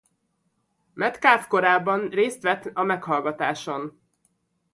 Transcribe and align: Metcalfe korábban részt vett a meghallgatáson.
Metcalfe 0.93 1.47
korábban 1.47 2.09
részt 2.09 2.41
vett 2.41 2.69
a 2.73 2.83
meghallgatáson. 2.83 3.99